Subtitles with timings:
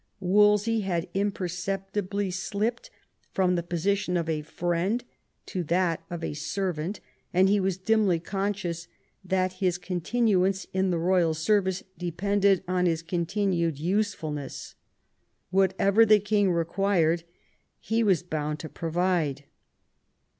[0.19, 2.89] Wolsey had imperceptibly slipped
[3.33, 5.03] from the position of a friend
[5.45, 6.99] to that of a servant,
[7.35, 8.87] and he was dimly conscious
[9.23, 14.73] that his continuance in the royal service depended on his continued usefulness.
[15.51, 17.23] Whatever the king required
[17.79, 19.43] he was bound to provide.